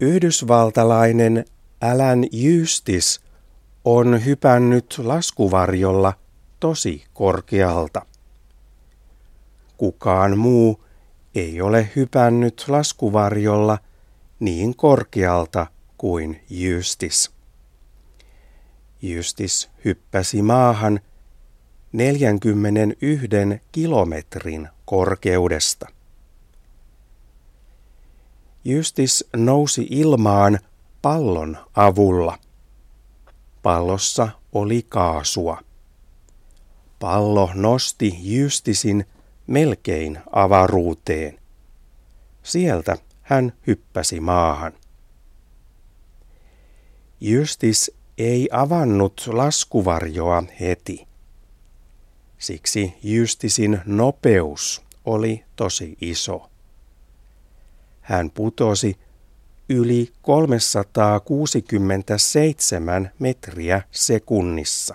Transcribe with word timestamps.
Yhdysvaltalainen 0.00 1.44
Alan 1.80 2.24
Justis 2.32 3.20
on 3.84 4.24
hypännyt 4.24 4.94
laskuvarjolla 4.98 6.12
tosi 6.60 7.04
korkealta. 7.14 8.06
Kukaan 9.76 10.38
muu 10.38 10.84
ei 11.34 11.60
ole 11.60 11.90
hypännyt 11.96 12.64
laskuvarjolla 12.68 13.78
niin 14.40 14.76
korkealta 14.76 15.66
kuin 15.98 16.40
Justis. 16.50 17.30
Justis 19.02 19.70
hyppäsi 19.84 20.42
maahan 20.42 21.00
41 21.92 23.28
kilometrin 23.72 24.68
korkeudesta. 24.84 25.95
Justis 28.68 29.24
nousi 29.36 29.86
ilmaan 29.90 30.58
pallon 31.02 31.58
avulla. 31.74 32.38
Pallossa 33.62 34.28
oli 34.52 34.86
kaasua. 34.88 35.60
Pallo 36.98 37.50
nosti 37.54 38.18
Justisin 38.22 39.04
melkein 39.46 40.18
avaruuteen. 40.32 41.38
Sieltä 42.42 42.96
hän 43.22 43.52
hyppäsi 43.66 44.20
maahan. 44.20 44.72
Justis 47.20 47.90
ei 48.18 48.48
avannut 48.52 49.28
laskuvarjoa 49.32 50.42
heti. 50.60 51.06
Siksi 52.38 52.94
Justisin 53.02 53.80
nopeus 53.84 54.82
oli 55.04 55.44
tosi 55.56 55.96
iso. 56.00 56.50
Hän 58.06 58.30
putosi 58.30 58.98
yli 59.68 60.12
367 60.22 63.10
metriä 63.18 63.82
sekunnissa. 63.90 64.94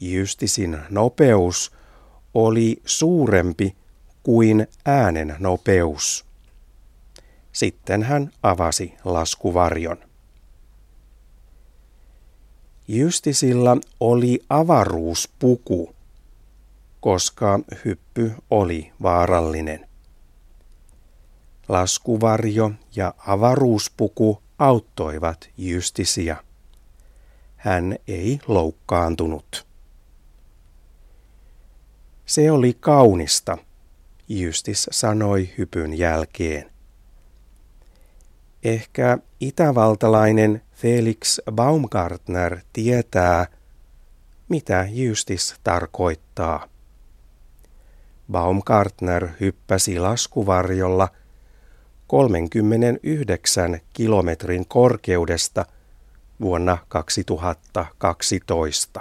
Justisin 0.00 0.78
nopeus 0.90 1.72
oli 2.34 2.82
suurempi 2.84 3.76
kuin 4.22 4.66
äänen 4.86 5.36
nopeus. 5.38 6.26
Sitten 7.52 8.02
hän 8.02 8.30
avasi 8.42 8.94
laskuvarjon. 9.04 9.98
Justisilla 12.88 13.76
oli 14.00 14.40
avaruuspuku, 14.48 15.94
koska 17.00 17.60
hyppy 17.84 18.32
oli 18.50 18.92
vaarallinen. 19.02 19.87
Laskuvarjo 21.68 22.70
ja 22.96 23.14
avaruuspuku 23.26 24.42
auttoivat 24.58 25.50
Justisia. 25.58 26.36
Hän 27.56 27.96
ei 28.08 28.40
loukkaantunut. 28.46 29.66
Se 32.26 32.50
oli 32.50 32.76
kaunista, 32.80 33.58
Justis 34.28 34.88
sanoi 34.90 35.50
hypyn 35.58 35.98
jälkeen. 35.98 36.70
Ehkä 38.64 39.18
itävaltalainen 39.40 40.62
Felix 40.72 41.38
Baumgartner 41.52 42.60
tietää, 42.72 43.46
mitä 44.48 44.86
Justis 44.90 45.54
tarkoittaa. 45.64 46.68
Baumgartner 48.32 49.28
hyppäsi 49.40 49.98
laskuvarjolla 49.98 51.08
39 52.08 53.80
kilometrin 53.92 54.66
korkeudesta 54.68 55.66
vuonna 56.40 56.78
2012. 57.98 59.00